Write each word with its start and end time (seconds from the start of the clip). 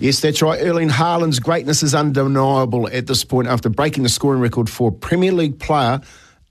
Yes, 0.00 0.20
that's 0.20 0.40
right. 0.42 0.60
Erling 0.62 0.90
Haaland's 0.90 1.40
greatness 1.40 1.82
is 1.82 1.92
undeniable 1.92 2.88
at 2.88 3.08
this 3.08 3.24
point 3.24 3.48
after 3.48 3.68
breaking 3.68 4.04
the 4.04 4.08
scoring 4.08 4.40
record 4.40 4.70
for 4.70 4.90
a 4.90 4.92
Premier 4.92 5.32
League 5.32 5.58
player 5.58 6.00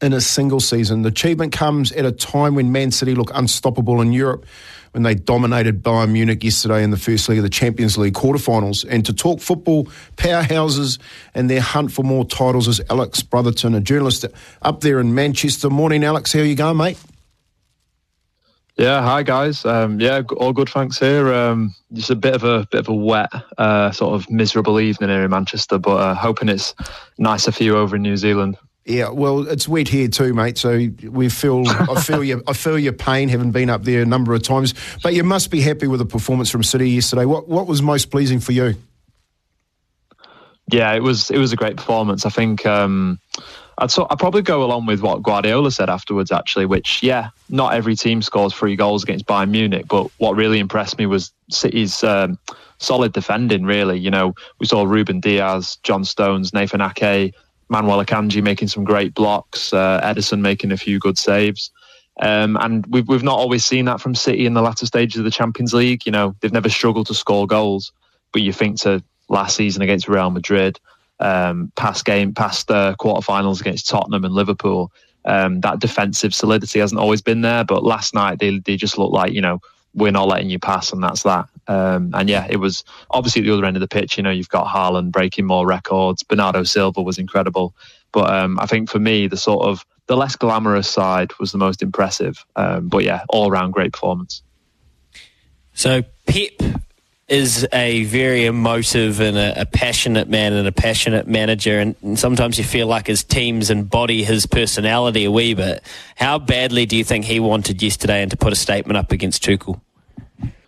in 0.01 0.11
a 0.11 0.19
single 0.19 0.59
season. 0.59 1.03
The 1.03 1.09
achievement 1.09 1.53
comes 1.53 1.93
at 1.93 2.05
a 2.05 2.11
time 2.11 2.55
when 2.55 2.73
Man 2.73 2.91
City 2.91 3.15
look 3.15 3.31
unstoppable 3.33 4.01
in 4.01 4.11
Europe 4.11 4.45
when 4.91 5.03
they 5.03 5.15
dominated 5.15 5.81
Bayern 5.81 6.11
Munich 6.11 6.43
yesterday 6.43 6.83
in 6.83 6.91
the 6.91 6.97
first 6.97 7.29
leg 7.29 7.37
of 7.37 7.43
the 7.43 7.49
Champions 7.49 7.97
League 7.97 8.15
quarterfinals. 8.15 8.85
And 8.89 9.05
to 9.05 9.13
talk 9.13 9.39
football 9.39 9.85
powerhouses 10.17 10.99
and 11.33 11.49
their 11.49 11.61
hunt 11.61 11.93
for 11.93 12.03
more 12.03 12.25
titles 12.25 12.67
is 12.67 12.81
Alex 12.89 13.21
Brotherton, 13.21 13.75
a 13.75 13.79
journalist 13.79 14.25
up 14.61 14.81
there 14.81 14.99
in 14.99 15.15
Manchester. 15.15 15.69
Morning, 15.69 16.03
Alex. 16.03 16.33
How 16.33 16.39
are 16.39 16.43
you 16.43 16.55
going, 16.55 16.77
mate? 16.77 16.97
Yeah, 18.77 19.01
hi 19.01 19.23
guys. 19.23 19.65
Um, 19.65 19.99
yeah, 19.99 20.21
all 20.37 20.53
good. 20.53 20.69
Thanks 20.69 20.99
here. 20.99 21.33
Um, 21.33 21.73
just 21.93 22.11
a 22.11 22.15
bit 22.15 22.35
of 22.35 22.43
a 22.43 22.67
bit 22.69 22.81
of 22.81 22.89
a 22.89 22.93
wet, 22.93 23.31
uh, 23.57 23.91
sort 23.91 24.13
of 24.13 24.29
miserable 24.29 24.79
evening 24.79 25.09
here 25.09 25.23
in 25.23 25.31
Manchester, 25.31 25.79
but 25.79 25.95
uh, 25.95 26.13
hoping 26.13 26.47
it's 26.47 26.75
nicer 27.17 27.51
for 27.51 27.63
you 27.63 27.75
over 27.75 27.95
in 27.95 28.03
New 28.03 28.17
Zealand. 28.17 28.55
Yeah, 28.85 29.09
well, 29.09 29.47
it's 29.47 29.67
wet 29.67 29.87
here 29.87 30.07
too, 30.07 30.33
mate. 30.33 30.59
So 30.59 30.87
we 31.09 31.27
feel, 31.27 31.67
I 31.67 31.99
feel 32.01 32.23
your, 32.23 32.41
I 32.47 32.53
feel 32.53 32.79
your 32.79 32.93
pain, 32.93 33.27
having 33.29 33.51
been 33.51 33.69
up 33.69 33.83
there 33.83 34.01
a 34.01 34.05
number 34.05 34.33
of 34.33 34.43
times. 34.43 34.73
But 35.03 35.13
you 35.13 35.25
must 35.25 35.51
be 35.51 35.59
happy 35.59 35.87
with 35.87 35.99
the 35.99 36.05
performance 36.05 36.49
from 36.49 36.63
City 36.63 36.91
yesterday. 36.91 37.25
What, 37.25 37.49
what 37.49 37.67
was 37.67 37.81
most 37.81 38.11
pleasing 38.11 38.39
for 38.39 38.53
you? 38.53 38.75
Yeah, 40.71 40.93
it 40.93 41.01
was, 41.01 41.29
it 41.31 41.37
was 41.37 41.51
a 41.51 41.57
great 41.57 41.75
performance. 41.75 42.25
I 42.25 42.29
think 42.29 42.65
um, 42.65 43.19
I'd, 43.79 43.91
so, 43.91 44.07
I'd 44.09 44.19
probably 44.19 44.41
go 44.41 44.63
along 44.63 44.87
with 44.87 45.01
what 45.01 45.21
Guardiola 45.21 45.71
said 45.71 45.89
afterwards, 45.89 46.31
actually. 46.31 46.65
Which, 46.65 47.03
yeah, 47.03 47.29
not 47.49 47.73
every 47.73 47.95
team 47.95 48.21
scores 48.21 48.53
three 48.53 48.75
goals 48.75 49.03
against 49.03 49.25
Bayern 49.25 49.51
Munich, 49.51 49.85
but 49.87 50.09
what 50.17 50.35
really 50.35 50.59
impressed 50.59 50.97
me 50.97 51.05
was 51.05 51.31
City's. 51.49 52.03
Um, 52.03 52.37
solid 52.79 53.13
defending, 53.13 53.65
really. 53.65 53.97
You 53.97 54.11
know, 54.11 54.35
we 54.59 54.67
saw 54.67 54.83
Ruben 54.83 55.19
Dias, 55.19 55.77
John 55.77 56.05
Stones, 56.05 56.53
Nathan 56.53 56.81
Ake, 56.81 57.33
Manuel 57.69 58.03
Akanji 58.03 58.41
making 58.41 58.67
some 58.67 58.83
great 58.83 59.13
blocks, 59.13 59.73
uh, 59.73 59.99
Ederson 60.03 60.39
making 60.39 60.71
a 60.71 60.77
few 60.77 60.99
good 60.99 61.17
saves. 61.17 61.71
Um, 62.21 62.57
and 62.59 62.85
we've, 62.87 63.07
we've 63.07 63.23
not 63.23 63.37
always 63.37 63.65
seen 63.65 63.85
that 63.85 64.01
from 64.01 64.15
City 64.15 64.45
in 64.45 64.53
the 64.53 64.61
latter 64.61 64.85
stages 64.85 65.19
of 65.19 65.25
the 65.25 65.31
Champions 65.31 65.73
League. 65.73 66.05
You 66.05 66.11
know, 66.11 66.35
they've 66.39 66.53
never 66.53 66.69
struggled 66.69 67.07
to 67.07 67.13
score 67.13 67.45
goals. 67.45 67.91
But 68.31 68.41
you 68.41 68.53
think 68.53 68.79
to 68.81 69.03
last 69.29 69.55
season 69.55 69.81
against 69.81 70.07
Real 70.07 70.29
Madrid, 70.29 70.79
um, 71.19 71.71
past 71.75 72.05
game, 72.05 72.33
past 72.33 72.69
uh, 72.71 72.95
quarterfinals 72.99 73.61
against 73.61 73.89
Tottenham 73.89 74.25
and 74.25 74.33
Liverpool, 74.33 74.91
um, 75.25 75.59
that 75.61 75.79
defensive 75.79 76.33
solidity 76.33 76.79
hasn't 76.79 76.99
always 76.99 77.21
been 77.21 77.41
there. 77.41 77.63
But 77.63 77.83
last 77.83 78.13
night 78.13 78.39
they 78.39 78.59
they 78.59 78.75
just 78.75 78.97
looked 78.97 79.13
like 79.13 79.33
you 79.33 79.41
know 79.41 79.59
we're 79.93 80.11
not 80.11 80.27
letting 80.27 80.49
you 80.49 80.59
pass, 80.59 80.91
and 80.91 81.03
that's 81.03 81.23
that. 81.23 81.49
Um, 81.67 82.11
and 82.13 82.29
yeah, 82.29 82.47
it 82.49 82.57
was 82.57 82.83
obviously 83.09 83.41
at 83.41 83.45
the 83.45 83.53
other 83.53 83.65
end 83.65 83.75
of 83.75 83.81
the 83.81 83.87
pitch. 83.87 84.17
You 84.17 84.23
know, 84.23 84.31
you've 84.31 84.49
got 84.49 84.67
Haaland 84.67 85.11
breaking 85.11 85.45
more 85.45 85.65
records. 85.65 86.23
Bernardo 86.23 86.63
Silva 86.63 87.01
was 87.01 87.17
incredible, 87.17 87.75
but 88.11 88.31
um, 88.31 88.59
I 88.59 88.65
think 88.65 88.89
for 88.89 88.99
me, 88.99 89.27
the 89.27 89.37
sort 89.37 89.67
of 89.67 89.85
the 90.07 90.15
less 90.15 90.35
glamorous 90.35 90.89
side 90.89 91.31
was 91.39 91.51
the 91.51 91.57
most 91.57 91.81
impressive. 91.81 92.45
Um, 92.55 92.87
but 92.87 93.03
yeah, 93.03 93.23
all 93.29 93.49
around 93.49 93.71
great 93.71 93.91
performance. 93.91 94.41
So 95.73 96.03
Pep 96.25 96.81
is 97.27 97.67
a 97.73 98.05
very 98.05 98.45
emotive 98.45 99.19
and 99.19 99.37
a, 99.37 99.61
a, 99.61 99.65
passionate 99.65 100.29
man 100.29 100.53
and 100.53 100.65
a 100.65 100.71
passionate 100.71 101.27
manager, 101.27 101.79
and, 101.79 101.95
and, 102.01 102.17
sometimes 102.17 102.57
you 102.57 102.63
feel 102.63 102.87
like 102.87 103.07
his 103.07 103.23
teams 103.23 103.69
embody 103.69 104.23
his 104.23 104.45
personality 104.45 105.25
a 105.25 105.31
wee 105.31 105.53
bit. 105.53 105.83
How 106.15 106.39
badly 106.39 106.85
do 106.85 106.95
you 106.95 107.03
think 107.03 107.25
he 107.25 107.41
wanted 107.41 107.83
yesterday 107.83 108.21
and 108.21 108.31
to 108.31 108.37
put 108.37 108.53
a 108.53 108.55
statement 108.55 108.95
up 108.95 109.11
against 109.11 109.43
Tuchel? 109.43 109.81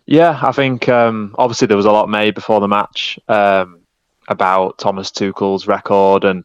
Yeah, 0.06 0.38
I 0.42 0.52
think 0.52 0.90
um, 0.90 1.34
obviously 1.38 1.68
there 1.68 1.78
was 1.78 1.86
a 1.86 1.92
lot 1.92 2.10
made 2.10 2.36
before 2.36 2.60
the 2.60 2.68
match 2.68 3.18
um, 3.30 3.80
about 4.28 4.80
Thomas 4.80 5.12
Tuchel's 5.12 5.66
record 5.66 6.26
and 6.26 6.44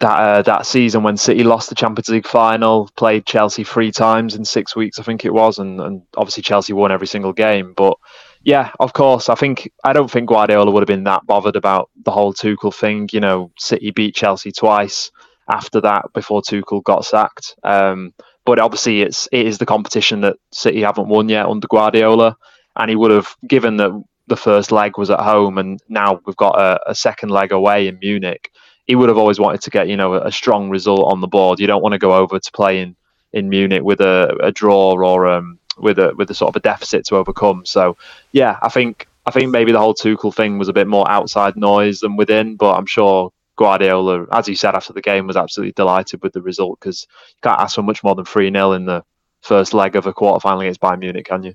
that 0.00 0.16
uh, 0.16 0.42
that 0.42 0.64
season 0.64 1.02
when 1.02 1.16
City 1.16 1.42
lost 1.42 1.68
the 1.68 1.74
Champions 1.74 2.08
League 2.08 2.26
final, 2.26 2.88
played 2.96 3.26
Chelsea 3.26 3.64
three 3.64 3.90
times 3.90 4.34
in 4.34 4.44
six 4.44 4.76
weeks, 4.76 4.98
I 4.98 5.02
think 5.02 5.24
it 5.24 5.34
was, 5.34 5.58
and, 5.58 5.80
and 5.80 6.02
obviously 6.16 6.44
Chelsea 6.44 6.72
won 6.72 6.92
every 6.92 7.08
single 7.08 7.32
game. 7.32 7.74
But 7.76 7.97
yeah, 8.42 8.72
of 8.80 8.92
course, 8.92 9.28
I 9.28 9.34
think 9.34 9.70
I 9.84 9.92
don't 9.92 10.10
think 10.10 10.28
Guardiola 10.28 10.70
would 10.70 10.82
have 10.82 10.86
been 10.86 11.04
that 11.04 11.26
bothered 11.26 11.56
about 11.56 11.90
the 12.04 12.10
whole 12.10 12.32
Tuchel 12.32 12.74
thing. 12.74 13.08
You 13.12 13.20
know, 13.20 13.50
City 13.58 13.90
beat 13.90 14.14
Chelsea 14.14 14.52
twice 14.52 15.10
after 15.48 15.80
that 15.80 16.06
before 16.14 16.42
Tuchel 16.42 16.82
got 16.82 17.04
sacked. 17.04 17.56
Um, 17.64 18.14
but 18.44 18.58
obviously, 18.58 19.02
it's 19.02 19.28
it 19.32 19.46
is 19.46 19.58
the 19.58 19.66
competition 19.66 20.22
that 20.22 20.36
City 20.52 20.82
haven't 20.82 21.08
won 21.08 21.28
yet 21.28 21.46
under 21.46 21.66
Guardiola 21.68 22.36
and 22.78 22.88
he 22.88 22.96
would 22.96 23.10
have 23.10 23.36
given 23.46 23.76
that 23.76 23.90
the 24.28 24.36
first 24.36 24.72
leg 24.72 24.96
was 24.96 25.10
at 25.10 25.20
home, 25.20 25.58
and 25.58 25.80
now 25.88 26.20
we've 26.24 26.36
got 26.36 26.58
a, 26.58 26.90
a, 26.90 26.94
second 26.94 27.30
leg 27.30 27.50
away 27.50 27.88
in 27.88 27.98
Munich. 27.98 28.50
He 28.84 28.94
would 28.94 29.08
have 29.08 29.18
always 29.18 29.40
wanted 29.40 29.62
to 29.62 29.70
get 29.70 29.88
you 29.88 29.96
know 29.96 30.14
a, 30.14 30.30
strong 30.30 30.70
result 30.70 31.10
on 31.10 31.20
the 31.20 31.26
board. 31.26 31.60
You 31.60 31.66
don't 31.66 31.82
want 31.82 31.94
to 31.94 31.98
go 31.98 32.14
over 32.14 32.38
to 32.38 32.52
play 32.52 32.80
in, 32.80 32.96
in 33.32 33.48
Munich 33.48 33.82
with 33.82 34.00
a, 34.00 34.36
a 34.40 34.52
draw 34.52 34.92
or 34.92 35.26
um, 35.26 35.58
with 35.80 35.98
a 35.98 36.14
with 36.16 36.30
a 36.30 36.34
sort 36.34 36.50
of 36.50 36.56
a 36.56 36.60
deficit 36.60 37.06
to 37.06 37.16
overcome. 37.16 37.64
So 37.64 37.96
yeah, 38.32 38.58
I 38.62 38.68
think 38.68 39.06
I 39.26 39.30
think 39.30 39.50
maybe 39.50 39.72
the 39.72 39.78
whole 39.78 39.94
Tuchel 39.94 40.34
thing 40.34 40.58
was 40.58 40.68
a 40.68 40.72
bit 40.72 40.86
more 40.86 41.08
outside 41.10 41.56
noise 41.56 42.00
than 42.00 42.16
within, 42.16 42.56
but 42.56 42.74
I'm 42.74 42.86
sure 42.86 43.32
Guardiola, 43.56 44.26
as 44.32 44.46
he 44.46 44.54
said 44.54 44.74
after 44.74 44.92
the 44.92 45.02
game, 45.02 45.26
was 45.26 45.36
absolutely 45.36 45.72
delighted 45.72 46.22
with 46.22 46.32
the 46.32 46.40
result 46.40 46.80
because 46.80 47.06
you 47.28 47.40
can't 47.42 47.60
ask 47.60 47.74
for 47.74 47.82
much 47.82 48.02
more 48.02 48.14
than 48.14 48.24
3 48.24 48.50
0 48.50 48.72
in 48.72 48.86
the 48.86 49.04
first 49.42 49.74
leg 49.74 49.96
of 49.96 50.06
a 50.06 50.12
quarter 50.12 50.40
final 50.40 50.60
against 50.60 50.80
Bayern 50.80 51.00
Munich, 51.00 51.26
can 51.26 51.42
you? 51.42 51.54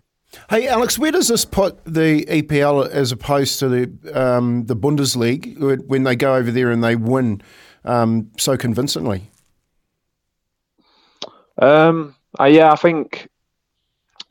Hey, 0.49 0.67
Alex, 0.67 0.97
where 0.97 1.11
does 1.11 1.27
this 1.27 1.45
put 1.45 1.83
the 1.85 2.25
EPL 2.25 2.89
as 2.89 3.11
opposed 3.11 3.59
to 3.59 3.69
the 3.69 4.19
um, 4.19 4.65
the 4.65 4.75
Bundesliga 4.75 5.87
when 5.87 6.03
they 6.03 6.15
go 6.15 6.35
over 6.35 6.51
there 6.51 6.71
and 6.71 6.83
they 6.83 6.95
win 6.95 7.41
um, 7.85 8.31
so 8.37 8.57
convincingly? 8.57 9.29
Um, 11.57 12.15
uh, 12.39 12.45
yeah, 12.45 12.71
I 12.71 12.75
think 12.75 13.29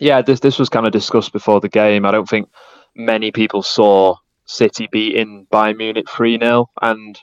yeah, 0.03 0.21
this 0.21 0.41
this 0.41 0.59
was 0.59 0.69
kind 0.69 0.85
of 0.85 0.93
discussed 0.93 1.33
before 1.33 1.61
the 1.61 1.69
game. 1.69 2.05
I 2.05 2.11
don't 2.11 2.29
think 2.29 2.51
many 2.97 3.31
people 3.31 3.63
saw 3.63 4.17
City 4.45 4.89
beating 4.91 5.47
Bayern 5.53 5.77
Munich 5.77 6.11
three 6.11 6.39
0 6.39 6.69
and 6.83 7.19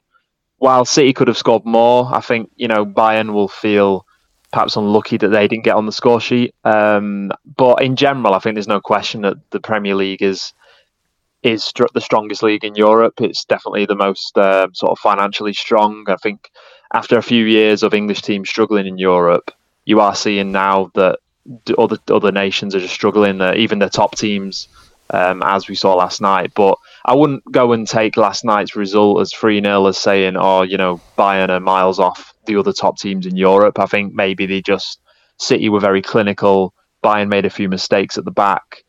while 0.60 0.86
City 0.86 1.12
could 1.14 1.28
have 1.28 1.38
scored 1.38 1.66
more, 1.66 2.10
I 2.10 2.22
think 2.22 2.52
you 2.56 2.70
know 2.70 2.86
Bayern 2.86 3.34
will 3.34 3.50
feel 3.50 4.06
perhaps 4.54 4.78
unlucky 4.78 5.18
that 5.18 5.28
they 5.28 5.48
didn't 5.48 5.66
get 5.66 5.76
on 5.76 5.86
the 5.88 5.92
score 5.92 6.22
sheet. 6.22 6.56
Um, 6.64 7.32
but 7.58 7.84
in 7.84 7.98
general, 7.98 8.34
I 8.34 8.40
think 8.40 8.56
there's 8.56 8.68
no 8.68 8.82
question 8.82 9.22
that 9.22 9.38
the 9.52 9.60
Premier 9.60 9.96
League 9.96 10.22
is 10.22 10.54
is 11.44 11.72
the 11.94 12.02
strongest 12.02 12.44
league 12.44 12.64
in 12.64 12.76
Europe. 12.76 13.20
It's 13.20 13.44
definitely 13.44 13.88
the 13.88 13.96
most 13.96 14.38
um, 14.38 14.74
sort 14.74 14.94
of 14.94 15.00
financially 15.00 15.54
strong. 15.54 16.06
I 16.08 16.16
think 16.16 16.50
after 16.94 17.18
a 17.18 17.24
few 17.24 17.44
years 17.44 17.84
of 17.84 17.94
English 17.94 18.22
teams 18.22 18.50
struggling 18.50 18.88
in 18.88 18.98
Europe, 18.98 19.52
you 19.84 20.00
are 20.00 20.16
seeing 20.16 20.54
now 20.54 20.92
that 20.96 21.20
other 21.78 21.98
other 22.10 22.32
nations 22.32 22.76
are 22.76 22.80
just 22.80 22.94
struggling. 22.94 23.42
Uh, 23.42 23.54
even 23.56 23.80
the 23.80 23.90
top 23.90 24.16
teams, 24.16 24.68
um, 25.12 25.42
as 25.44 25.68
we 25.68 25.76
saw 25.76 25.96
last 25.96 26.22
night. 26.22 26.54
But 26.54 26.78
I 27.06 27.16
wouldn't 27.16 27.50
go 27.52 27.74
and 27.74 27.88
take 27.88 28.18
last 28.18 28.46
night's 28.46 28.76
result 28.76 29.22
as 29.22 29.34
3 29.34 29.62
0 29.62 29.88
as 29.88 29.98
saying, 29.98 30.36
oh, 30.38 30.64
you 30.64 30.78
know, 30.78 31.02
Bayern 31.18 31.50
are 31.50 31.60
miles 31.60 32.00
off 32.00 32.34
the 32.46 32.56
other 32.56 32.74
top 32.74 32.98
teams 32.98 33.26
in 33.26 33.36
Europe. 33.36 33.80
I 33.80 33.86
think 33.86 34.14
maybe 34.14 34.46
they 34.46 34.62
just 34.62 35.00
City 35.38 35.70
were 35.70 35.80
very 35.80 36.02
clinical. 36.02 36.74
Bayern 37.04 37.30
made 37.30 37.46
a 37.46 37.50
few 37.50 37.70
mistakes 37.70 38.18
at 38.18 38.26
the 38.26 38.32
back. 38.32 38.84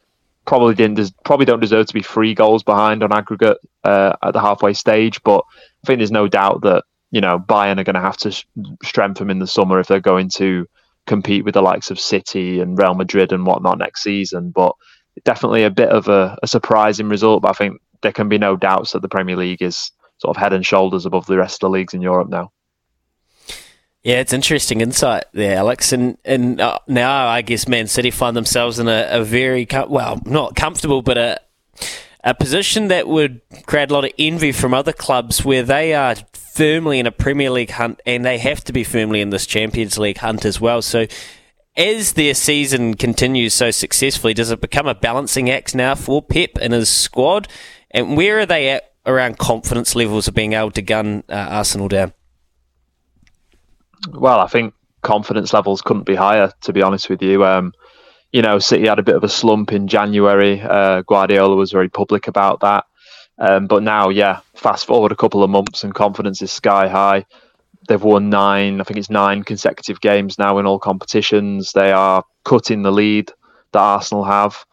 Probably 0.47 0.75
didn't 0.75 1.12
probably 1.25 1.47
don't 1.47 1.61
deserve 1.61 1.87
to 1.87 1.94
be 1.94 2.02
three 2.02 2.35
goals 2.35 2.62
behind 2.62 3.02
on 3.02 3.12
aggregate 3.12 3.58
uh, 3.85 4.14
at 4.23 4.32
the 4.32 4.41
halfway 4.41 4.73
stage. 4.73 5.23
But 5.23 5.44
I 5.85 5.87
think 5.87 5.99
there's 5.99 6.11
no 6.11 6.26
doubt 6.26 6.62
that 6.62 6.85
you 7.11 7.20
know, 7.20 7.38
Bayern 7.38 7.79
are 7.79 7.85
going 7.85 7.94
to 7.94 8.00
have 8.00 8.17
to 8.19 8.44
strengthen 8.82 9.31
in 9.31 9.41
the 9.41 9.47
summer 9.47 9.81
if 9.81 9.88
they're 9.88 10.00
going 10.00 10.29
to 10.37 10.67
compete 11.11 11.45
with 11.45 11.55
the 11.55 11.62
likes 11.62 11.91
of 11.91 11.99
City 11.99 12.61
and 12.61 12.79
Real 12.79 12.95
Madrid 12.95 13.33
and 13.33 13.45
whatnot 13.45 13.79
next 13.79 14.03
season. 14.03 14.51
But 14.51 14.75
definitely 15.25 15.65
a 15.65 15.71
bit 15.71 15.89
of 15.89 16.07
a, 16.07 16.39
a 16.43 16.47
surprising 16.47 17.09
result. 17.09 17.43
But 17.43 17.51
I 17.51 17.55
think 17.55 17.81
there 18.03 18.12
can 18.12 18.29
be 18.29 18.39
no 18.39 18.57
doubts 18.57 18.93
that 18.93 19.03
the 19.03 19.09
Premier 19.09 19.37
League 19.37 19.61
is 19.61 19.91
sort 20.19 20.37
of 20.37 20.41
head 20.41 20.53
and 20.53 20.65
shoulders 20.65 21.07
above 21.07 21.27
the 21.27 21.37
rest 21.37 21.57
of 21.57 21.61
the 21.61 21.71
leagues 21.71 21.95
in 21.95 22.01
Europe 22.01 22.29
now. 22.29 22.53
Yeah, 24.03 24.21
it's 24.21 24.33
interesting 24.33 24.81
insight 24.81 25.25
there, 25.33 25.57
Alex. 25.57 25.93
And 25.93 26.17
and 26.25 26.61
uh, 26.61 26.79
now 26.87 27.27
I 27.27 27.43
guess 27.43 27.67
Man 27.67 27.89
City 27.89 28.11
find 28.11 28.37
themselves 28.37 28.79
in 28.79 28.89
a, 28.89 29.09
a 29.11 29.25
very 29.25 29.67
com- 29.67 29.91
well, 29.91 30.23
not 30.25 30.55
comfortable, 30.55 31.03
but 31.03 31.19
a 31.19 31.41
a 32.23 32.35
position 32.35 32.89
that 32.89 33.09
would 33.09 33.41
create 33.67 33.91
a 33.91 33.95
lot 33.95 34.05
of 34.05 34.12
envy 34.19 34.53
from 34.53 34.75
other 34.75 34.93
clubs 34.93 35.45
where 35.45 35.62
they 35.62 35.93
are 35.95 36.15
firmly 36.61 36.99
in 36.99 37.07
a 37.07 37.11
Premier 37.11 37.49
League 37.49 37.71
hunt 37.71 38.03
and 38.05 38.23
they 38.23 38.37
have 38.37 38.62
to 38.62 38.71
be 38.71 38.85
firmly 38.85 39.23
in 39.23 39.31
this 39.31 39.47
Champions 39.47 39.97
League 39.97 40.19
hunt 40.19 40.45
as 40.45 40.61
well. 40.61 40.83
So 40.83 41.07
as 41.75 42.12
their 42.12 42.35
season 42.35 42.93
continues 42.93 43.55
so 43.55 43.71
successfully, 43.71 44.35
does 44.35 44.51
it 44.51 44.61
become 44.61 44.87
a 44.87 44.95
balancing 44.95 45.49
act 45.49 45.75
now 45.75 45.95
for 45.95 46.21
Pep 46.21 46.51
and 46.61 46.75
his 46.75 46.91
squad? 46.91 47.49
And 47.91 48.15
where 48.15 48.41
are 48.41 48.45
they 48.45 48.69
at 48.69 48.93
around 49.07 49.39
confidence 49.39 49.95
levels 49.95 50.29
of 50.29 50.35
being 50.35 50.53
able 50.53 50.71
to 50.73 50.83
gun 50.83 51.25
uh, 51.31 51.33
Arsenal 51.33 51.89
down? 51.89 52.12
Well, 54.11 54.39
I 54.39 54.47
think 54.47 54.75
confidence 55.01 55.55
levels 55.55 55.81
couldn't 55.81 56.05
be 56.05 56.15
higher, 56.15 56.53
to 56.61 56.75
be 56.75 56.83
honest 56.83 57.09
with 57.09 57.23
you. 57.23 57.43
Um, 57.43 57.73
you 58.33 58.43
know, 58.43 58.59
City 58.59 58.87
had 58.87 58.99
a 58.99 59.03
bit 59.03 59.17
of 59.17 59.25
a 59.25 59.31
slump 59.31 59.73
in 59.73 59.89
January. 59.89 60.61
Uh, 60.61 61.01
Guardiola 61.09 61.57
was 61.57 61.73
very 61.73 61.89
public 61.89 62.29
about 62.29 62.61
that. 62.61 62.85
Um, 63.40 63.66
but 63.66 63.82
now, 63.82 64.10
yeah, 64.10 64.40
fast 64.54 64.87
forward 64.87 65.12
a 65.12 65.16
couple 65.16 65.42
of 65.42 65.50
months 65.50 65.82
and 65.82 65.94
confidence 65.94 66.42
is 66.42 66.52
sky 66.52 66.88
high. 66.88 67.25
They've 67.88 68.02
won 68.02 68.28
nine, 68.28 68.81
I 68.81 68.84
think 68.84 68.98
it's 68.98 69.10
nine 69.10 69.42
consecutive 69.42 70.00
games 70.00 70.38
now 70.38 70.58
in 70.58 70.66
all 70.66 70.78
competitions. 70.78 71.72
They 71.72 71.90
are 71.90 72.22
cutting 72.44 72.82
the 72.82 72.92
lead 72.92 73.32
that 73.72 73.81
Arsenal 73.81 74.25
have 74.25 74.64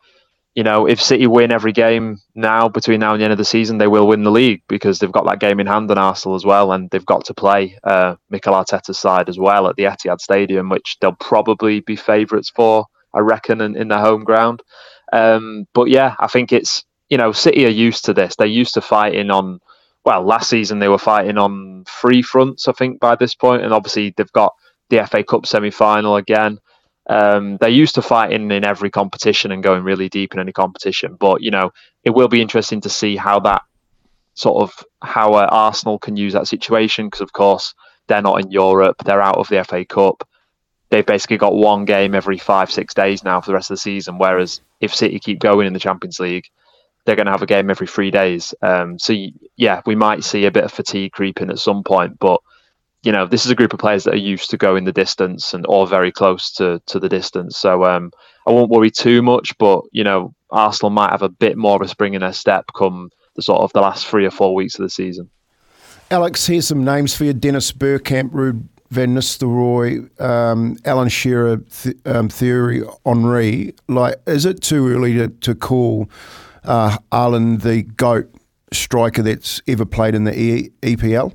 you 0.57 0.63
know, 0.63 0.87
if 0.87 0.99
City 0.99 1.27
win 1.27 1.51
every 1.51 1.71
game 1.71 2.17
now 2.33 2.67
between 2.67 2.99
now 2.99 3.13
and 3.13 3.21
the 3.21 3.25
end 3.25 3.31
of 3.31 3.37
the 3.37 3.45
season, 3.45 3.77
they 3.77 3.85
will 3.85 4.07
win 4.07 4.23
the 4.23 4.31
league 4.31 4.63
because 4.67 4.97
they've 4.97 5.11
got 5.11 5.27
that 5.27 5.39
game 5.39 5.59
in 5.59 5.67
hand 5.67 5.91
on 5.91 5.99
Arsenal 5.99 6.35
as 6.35 6.45
well, 6.45 6.71
and 6.71 6.89
they've 6.89 7.05
got 7.05 7.25
to 7.25 7.35
play 7.35 7.77
uh, 7.83 8.15
Mikel 8.31 8.55
Arteta's 8.55 8.97
side 8.97 9.29
as 9.29 9.37
well 9.37 9.67
at 9.67 9.75
the 9.75 9.83
Etihad 9.83 10.19
Stadium, 10.19 10.69
which 10.69 10.97
they'll 10.99 11.11
probably 11.11 11.81
be 11.81 11.95
favourites 11.95 12.49
for, 12.49 12.87
I 13.13 13.19
reckon, 13.19 13.61
in, 13.61 13.77
in 13.77 13.87
their 13.89 13.99
home 13.99 14.23
ground. 14.23 14.63
Um, 15.13 15.67
but 15.75 15.89
yeah, 15.89 16.15
I 16.19 16.25
think 16.25 16.51
it's 16.51 16.83
you 17.09 17.17
know, 17.17 17.31
City 17.31 17.65
are 17.65 17.69
used 17.69 18.05
to 18.05 18.13
this. 18.13 18.35
They're 18.35 18.47
used 18.47 18.73
to 18.75 18.81
fighting 18.81 19.31
on. 19.31 19.59
Well, 20.05 20.23
last 20.23 20.49
season 20.49 20.79
they 20.79 20.87
were 20.87 20.97
fighting 20.97 21.37
on 21.37 21.83
three 21.85 22.21
fronts, 22.21 22.69
I 22.69 22.71
think, 22.71 22.99
by 22.99 23.15
this 23.15 23.35
point, 23.35 23.63
and 23.63 23.73
obviously 23.73 24.13
they've 24.15 24.31
got 24.31 24.53
the 24.89 25.05
FA 25.05 25.23
Cup 25.23 25.45
semi-final 25.45 26.15
again. 26.15 26.59
Um, 27.09 27.57
they're 27.57 27.69
used 27.69 27.95
to 27.95 28.01
fighting 28.01 28.51
in 28.51 28.65
every 28.65 28.89
competition 28.89 29.51
and 29.51 29.63
going 29.63 29.83
really 29.83 30.07
deep 30.07 30.33
in 30.33 30.39
any 30.39 30.53
competition. 30.53 31.15
But 31.15 31.41
you 31.41 31.51
know, 31.51 31.71
it 32.03 32.11
will 32.11 32.27
be 32.29 32.41
interesting 32.41 32.81
to 32.81 32.89
see 32.89 33.17
how 33.17 33.39
that 33.41 33.63
sort 34.33 34.61
of 34.61 34.83
how 35.01 35.33
uh, 35.33 35.47
Arsenal 35.49 35.99
can 35.99 36.15
use 36.15 36.33
that 36.33 36.47
situation 36.47 37.07
because, 37.07 37.21
of 37.21 37.33
course, 37.33 37.73
they're 38.07 38.21
not 38.21 38.39
in 38.39 38.51
Europe. 38.51 39.03
They're 39.03 39.21
out 39.21 39.37
of 39.37 39.49
the 39.49 39.63
FA 39.63 39.83
Cup. 39.83 40.27
They've 40.89 41.05
basically 41.05 41.37
got 41.37 41.53
one 41.53 41.83
game 41.83 42.15
every 42.15 42.37
five, 42.37 42.71
six 42.71 42.93
days 42.93 43.23
now 43.23 43.41
for 43.41 43.47
the 43.47 43.55
rest 43.55 43.71
of 43.71 43.75
the 43.75 43.81
season. 43.81 44.17
Whereas 44.17 44.61
if 44.79 44.95
City 44.95 45.19
keep 45.19 45.39
going 45.39 45.67
in 45.67 45.73
the 45.73 45.79
Champions 45.79 46.19
League, 46.19 46.45
they're 47.07 47.15
going 47.15 47.25
to 47.25 47.31
have 47.31 47.41
a 47.41 47.47
game 47.47 47.69
every 47.69 47.87
three 47.87 48.11
days. 48.11 48.53
Um, 48.61 48.99
so 48.99 49.15
yeah, 49.55 49.81
we 49.85 49.95
might 49.95 50.25
see 50.25 50.45
a 50.45 50.51
bit 50.51 50.65
of 50.65 50.73
fatigue 50.73 51.13
creeping 51.13 51.49
at 51.49 51.57
some 51.57 51.81
point, 51.81 52.19
but 52.19 52.41
you 53.01 53.13
know, 53.13 53.25
this 53.25 53.45
is 53.45 53.51
a 53.51 53.55
group 53.55 53.71
of 53.71 53.79
players 53.79 54.03
that 54.03 54.15
are 54.15 54.17
used 54.17 54.49
to 54.49 54.57
going 54.57 54.83
the 54.83 54.91
distance 54.91 55.53
and 55.53 55.65
or 55.69 55.87
very 55.87 56.11
close 56.11 56.51
to 56.51 56.81
to 56.87 56.99
the 56.99 57.07
distance. 57.07 57.57
So 57.57 57.85
um, 57.85 58.11
I 58.45 58.51
won't 58.51 58.69
worry 58.69 58.91
too 58.91 59.21
much, 59.21 59.57
but 59.57 59.83
you 59.93 60.03
know, 60.03 60.35
Arsenal 60.51 60.89
might 60.89 61.11
have 61.11 61.21
a 61.21 61.29
bit 61.29 61.57
more 61.57 61.77
of 61.77 61.81
a 61.81 61.87
spring 61.87 62.13
in 62.13 62.21
their 62.21 62.33
step 62.33 62.65
come 62.75 63.09
the 63.35 63.41
sort 63.41 63.61
of 63.61 63.71
the 63.71 63.79
last 63.79 64.05
three 64.05 64.25
or 64.25 64.31
four 64.31 64.53
weeks 64.53 64.77
of 64.77 64.83
the 64.83 64.89
season. 64.89 65.29
Alex, 66.11 66.45
here's 66.45 66.67
some 66.67 66.83
names 66.83 67.15
for 67.15 67.23
you: 67.23 67.31
Dennis 67.31 67.71
Bergkamp, 67.71 68.31
Ruud 68.31 68.67
Van 68.89 69.15
Nistelrooy, 69.15 70.19
um, 70.19 70.75
Alan 70.83 71.07
Shearer, 71.07 71.57
Th- 71.57 71.95
um, 72.05 72.27
Thierry 72.27 72.83
Henry. 73.05 73.73
Like, 73.87 74.15
is 74.27 74.45
it 74.45 74.61
too 74.61 74.89
early 74.89 75.13
to, 75.13 75.29
to 75.29 75.55
call 75.55 76.09
uh, 76.63 76.97
Arlen 77.11 77.57
the 77.57 77.83
goat 77.83 78.33
striker 78.71 79.21
that's 79.21 79.61
ever 79.67 79.85
played 79.85 80.15
in 80.15 80.23
the 80.23 80.37
e- 80.37 80.71
EPL? 80.81 81.33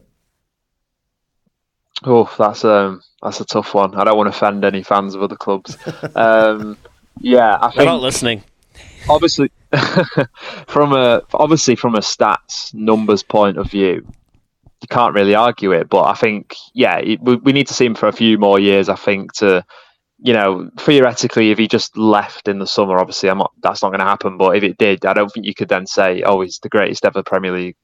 Oh, 2.04 2.32
that's 2.38 2.64
um, 2.64 3.02
that's 3.22 3.40
a 3.40 3.44
tough 3.44 3.74
one. 3.74 3.94
I 3.94 4.04
don't 4.04 4.16
want 4.16 4.32
to 4.32 4.36
offend 4.36 4.64
any 4.64 4.82
fans 4.82 5.14
of 5.14 5.22
other 5.22 5.36
clubs. 5.36 5.76
Um, 6.14 6.76
yeah, 7.20 7.56
I 7.60 7.66
think 7.66 7.76
they're 7.76 7.86
not 7.86 8.00
listening. 8.00 8.42
Obviously, 9.08 9.50
from 10.66 10.92
a 10.92 11.22
obviously 11.34 11.76
from 11.76 11.94
a 11.94 12.00
stats 12.00 12.74
numbers 12.74 13.22
point 13.22 13.58
of 13.58 13.70
view, 13.70 14.06
you 14.82 14.88
can't 14.88 15.14
really 15.14 15.34
argue 15.34 15.72
it. 15.72 15.88
But 15.88 16.04
I 16.04 16.14
think, 16.14 16.56
yeah, 16.74 16.98
it, 16.98 17.20
we, 17.22 17.36
we 17.36 17.52
need 17.52 17.68
to 17.68 17.74
see 17.74 17.86
him 17.86 17.94
for 17.94 18.08
a 18.08 18.12
few 18.12 18.36
more 18.38 18.58
years. 18.58 18.88
I 18.88 18.96
think 18.96 19.32
to, 19.34 19.64
you 20.24 20.32
know, 20.32 20.70
theoretically, 20.78 21.50
if 21.50 21.58
he 21.58 21.66
just 21.66 21.96
left 21.96 22.46
in 22.46 22.60
the 22.60 22.66
summer, 22.66 22.98
obviously, 22.98 23.28
I'm 23.28 23.38
not. 23.38 23.52
That's 23.62 23.82
not 23.82 23.88
going 23.90 24.00
to 24.00 24.06
happen. 24.06 24.38
But 24.38 24.56
if 24.56 24.62
it 24.62 24.78
did, 24.78 25.04
I 25.04 25.14
don't 25.14 25.28
think 25.28 25.46
you 25.46 25.54
could 25.54 25.68
then 25.68 25.86
say, 25.86 26.22
oh, 26.22 26.40
he's 26.42 26.60
the 26.62 26.68
greatest 26.68 27.04
ever 27.04 27.22
Premier 27.22 27.52
League 27.52 27.76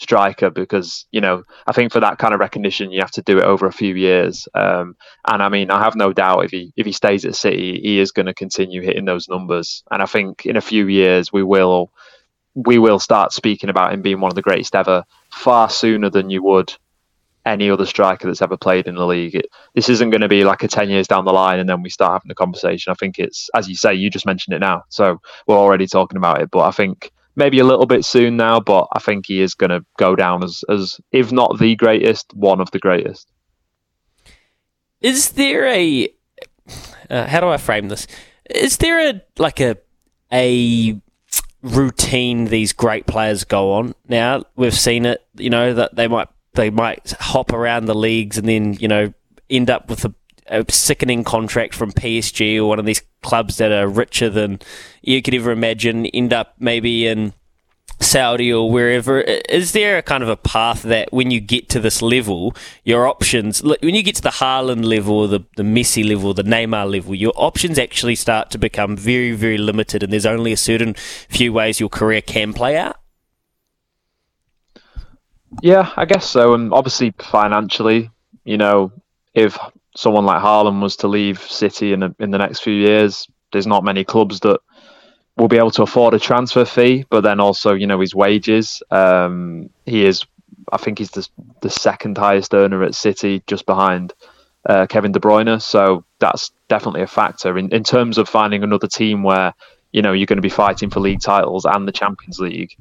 striker 0.00 0.50
because 0.50 1.06
you 1.12 1.20
know 1.20 1.44
I 1.68 1.72
think 1.72 1.92
for 1.92 2.00
that 2.00 2.18
kind 2.18 2.34
of 2.34 2.40
recognition 2.40 2.90
you 2.90 3.00
have 3.00 3.12
to 3.12 3.22
do 3.22 3.38
it 3.38 3.44
over 3.44 3.66
a 3.66 3.72
few 3.72 3.94
years. 3.94 4.48
Um, 4.54 4.96
and 5.28 5.42
I 5.42 5.48
mean 5.48 5.70
I 5.70 5.82
have 5.82 5.94
no 5.94 6.12
doubt 6.12 6.44
if 6.44 6.50
he 6.50 6.72
if 6.76 6.84
he 6.84 6.92
stays 6.92 7.24
at 7.24 7.36
City 7.36 7.80
he 7.80 8.00
is 8.00 8.10
going 8.10 8.26
to 8.26 8.34
continue 8.34 8.82
hitting 8.82 9.04
those 9.04 9.28
numbers. 9.28 9.84
And 9.90 10.02
I 10.02 10.06
think 10.06 10.46
in 10.46 10.56
a 10.56 10.60
few 10.60 10.88
years 10.88 11.32
we 11.32 11.44
will 11.44 11.92
we 12.54 12.78
will 12.78 12.98
start 12.98 13.32
speaking 13.32 13.70
about 13.70 13.92
him 13.92 14.02
being 14.02 14.20
one 14.20 14.32
of 14.32 14.36
the 14.36 14.42
greatest 14.42 14.74
ever 14.74 15.04
far 15.30 15.70
sooner 15.70 16.10
than 16.10 16.28
you 16.28 16.42
would 16.42 16.74
any 17.46 17.70
other 17.70 17.86
striker 17.86 18.26
that's 18.26 18.42
ever 18.42 18.56
played 18.56 18.86
in 18.86 18.94
the 18.94 19.06
league. 19.06 19.34
It, 19.34 19.46
this 19.74 19.88
isn't 19.88 20.10
going 20.10 20.20
to 20.20 20.28
be 20.28 20.44
like 20.44 20.62
a 20.62 20.68
10 20.68 20.88
years 20.88 21.06
down 21.06 21.24
the 21.24 21.32
line 21.32 21.58
and 21.58 21.68
then 21.68 21.82
we 21.82 21.90
start 21.90 22.12
having 22.12 22.28
the 22.28 22.34
conversation. 22.34 22.90
I 22.90 22.94
think 22.94 23.18
it's, 23.18 23.50
as 23.54 23.68
you 23.68 23.74
say, 23.74 23.94
you 23.94 24.10
just 24.10 24.26
mentioned 24.26 24.54
it 24.54 24.60
now. 24.60 24.84
So 24.88 25.20
we're 25.46 25.56
already 25.56 25.86
talking 25.86 26.16
about 26.16 26.40
it. 26.40 26.50
But 26.50 26.60
I 26.60 26.70
think 26.70 27.12
maybe 27.36 27.58
a 27.58 27.64
little 27.64 27.86
bit 27.86 28.04
soon 28.04 28.36
now, 28.36 28.60
but 28.60 28.88
I 28.92 28.98
think 28.98 29.26
he 29.26 29.40
is 29.40 29.54
going 29.54 29.70
to 29.70 29.84
go 29.98 30.16
down 30.16 30.42
as, 30.42 30.64
as, 30.68 31.00
if 31.12 31.32
not 31.32 31.58
the 31.58 31.76
greatest, 31.76 32.32
one 32.34 32.60
of 32.60 32.70
the 32.70 32.78
greatest. 32.78 33.30
Is 35.00 35.32
there 35.32 35.66
a, 35.66 36.08
uh, 37.10 37.26
how 37.26 37.40
do 37.40 37.48
I 37.48 37.56
frame 37.56 37.88
this? 37.88 38.06
Is 38.48 38.78
there 38.78 39.10
a, 39.10 39.22
like 39.38 39.60
a, 39.60 39.76
a 40.32 41.00
routine 41.62 42.46
these 42.46 42.72
great 42.72 43.06
players 43.06 43.44
go 43.44 43.72
on 43.72 43.94
now? 44.08 44.44
We've 44.56 44.72
seen 44.72 45.04
it, 45.04 45.26
you 45.36 45.50
know, 45.50 45.74
that 45.74 45.96
they 45.96 46.08
might, 46.08 46.28
they 46.54 46.70
might 46.70 47.12
hop 47.20 47.52
around 47.52 47.86
the 47.86 47.94
leagues 47.94 48.38
and 48.38 48.48
then, 48.48 48.74
you 48.74 48.88
know, 48.88 49.12
end 49.50 49.70
up 49.70 49.88
with 49.88 50.04
a 50.04 50.14
a 50.46 50.64
sickening 50.68 51.24
contract 51.24 51.74
from 51.74 51.92
PSG 51.92 52.58
or 52.58 52.66
one 52.66 52.78
of 52.78 52.84
these 52.84 53.02
clubs 53.22 53.56
that 53.56 53.72
are 53.72 53.88
richer 53.88 54.28
than 54.28 54.60
you 55.02 55.22
could 55.22 55.34
ever 55.34 55.50
imagine, 55.50 56.06
end 56.06 56.32
up 56.32 56.54
maybe 56.58 57.06
in 57.06 57.32
Saudi 58.00 58.52
or 58.52 58.70
wherever. 58.70 59.20
Is 59.20 59.72
there 59.72 59.96
a 59.96 60.02
kind 60.02 60.22
of 60.22 60.28
a 60.28 60.36
path 60.36 60.82
that 60.82 61.12
when 61.12 61.30
you 61.30 61.40
get 61.40 61.68
to 61.70 61.80
this 61.80 62.02
level, 62.02 62.54
your 62.84 63.06
options, 63.06 63.62
when 63.62 63.94
you 63.94 64.02
get 64.02 64.16
to 64.16 64.22
the 64.22 64.30
Haaland 64.30 64.84
level, 64.84 65.26
the, 65.28 65.40
the 65.56 65.62
Messi 65.62 66.06
level, 66.06 66.34
the 66.34 66.42
Neymar 66.42 66.90
level, 66.90 67.14
your 67.14 67.32
options 67.36 67.78
actually 67.78 68.14
start 68.14 68.50
to 68.50 68.58
become 68.58 68.96
very, 68.96 69.32
very 69.32 69.58
limited 69.58 70.02
and 70.02 70.12
there's 70.12 70.26
only 70.26 70.52
a 70.52 70.56
certain 70.56 70.94
few 70.94 71.52
ways 71.52 71.80
your 71.80 71.88
career 71.88 72.20
can 72.20 72.52
play 72.52 72.76
out? 72.76 72.98
Yeah, 75.62 75.90
I 75.96 76.04
guess 76.04 76.28
so. 76.28 76.54
And 76.54 76.72
obviously, 76.72 77.14
financially, 77.18 78.10
you 78.44 78.56
know, 78.56 78.92
if 79.34 79.58
someone 79.96 80.24
like 80.24 80.42
Haaland 80.42 80.82
was 80.82 80.96
to 80.96 81.08
leave 81.08 81.40
City 81.40 81.92
in 81.92 82.00
the, 82.00 82.14
in 82.18 82.30
the 82.30 82.38
next 82.38 82.60
few 82.60 82.74
years, 82.74 83.26
there's 83.52 83.66
not 83.66 83.84
many 83.84 84.04
clubs 84.04 84.40
that 84.40 84.60
will 85.36 85.48
be 85.48 85.58
able 85.58 85.70
to 85.72 85.82
afford 85.82 86.14
a 86.14 86.18
transfer 86.18 86.64
fee. 86.64 87.04
But 87.08 87.22
then 87.22 87.40
also, 87.40 87.74
you 87.74 87.86
know, 87.86 88.00
his 88.00 88.14
wages. 88.14 88.82
Um, 88.90 89.70
he 89.86 90.04
is, 90.04 90.24
I 90.72 90.76
think, 90.76 90.98
he's 90.98 91.10
the 91.10 91.26
the 91.60 91.70
second 91.70 92.18
highest 92.18 92.54
earner 92.54 92.82
at 92.82 92.94
City, 92.94 93.42
just 93.46 93.66
behind 93.66 94.12
uh, 94.68 94.86
Kevin 94.86 95.12
De 95.12 95.20
Bruyne. 95.20 95.60
So 95.60 96.04
that's 96.18 96.52
definitely 96.68 97.02
a 97.02 97.06
factor 97.06 97.56
in 97.58 97.72
in 97.72 97.84
terms 97.84 98.18
of 98.18 98.28
finding 98.28 98.62
another 98.62 98.88
team 98.88 99.22
where 99.22 99.54
you 99.92 100.02
know 100.02 100.12
you're 100.12 100.26
going 100.26 100.38
to 100.38 100.42
be 100.42 100.48
fighting 100.48 100.90
for 100.90 101.00
league 101.00 101.20
titles 101.20 101.64
and 101.64 101.86
the 101.86 101.92
Champions 101.92 102.38
League. 102.38 102.76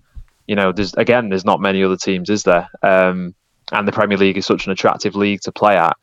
You 0.47 0.55
know, 0.55 0.71
there's 0.71 0.93
again, 0.93 1.29
there's 1.29 1.45
not 1.45 1.61
many 1.61 1.83
other 1.83 1.97
teams, 1.97 2.29
is 2.29 2.43
there? 2.43 2.69
Um, 2.81 3.35
and 3.71 3.87
the 3.87 3.91
Premier 3.91 4.17
League 4.17 4.37
is 4.37 4.45
such 4.45 4.65
an 4.65 4.71
attractive 4.71 5.15
league 5.15 5.41
to 5.41 5.51
play 5.51 5.77
at. 5.77 5.97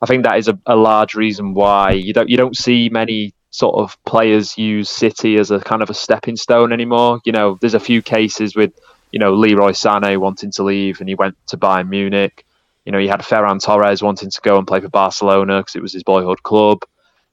I 0.00 0.06
think 0.06 0.24
that 0.24 0.38
is 0.38 0.48
a, 0.48 0.58
a 0.66 0.74
large 0.74 1.14
reason 1.14 1.54
why 1.54 1.92
you 1.92 2.12
don't 2.12 2.28
you 2.28 2.36
don't 2.36 2.56
see 2.56 2.88
many 2.88 3.34
sort 3.50 3.76
of 3.76 4.02
players 4.04 4.56
use 4.56 4.90
City 4.90 5.36
as 5.36 5.50
a 5.50 5.60
kind 5.60 5.82
of 5.82 5.90
a 5.90 5.94
stepping 5.94 6.36
stone 6.36 6.72
anymore. 6.72 7.20
You 7.24 7.32
know, 7.32 7.58
there's 7.60 7.74
a 7.74 7.80
few 7.80 8.02
cases 8.02 8.56
with 8.56 8.72
you 9.12 9.18
know 9.18 9.34
Leroy 9.34 9.70
Sané 9.70 10.16
wanting 10.16 10.50
to 10.52 10.62
leave 10.64 11.00
and 11.00 11.08
he 11.08 11.14
went 11.14 11.36
to 11.48 11.56
Bayern 11.56 11.88
Munich. 11.88 12.44
You 12.84 12.90
know, 12.90 12.98
you 12.98 13.08
had 13.08 13.20
Ferran 13.20 13.62
Torres 13.62 14.02
wanting 14.02 14.30
to 14.30 14.40
go 14.40 14.58
and 14.58 14.66
play 14.66 14.80
for 14.80 14.88
Barcelona 14.88 15.60
because 15.60 15.76
it 15.76 15.82
was 15.82 15.92
his 15.92 16.02
boyhood 16.02 16.42
club. 16.42 16.80